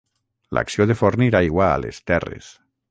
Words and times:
L'acció 0.57 0.87
de 0.91 0.95
fornir 1.03 1.29
aigua 1.41 1.69
a 1.75 1.79
les 1.85 2.03
terres. 2.13 2.51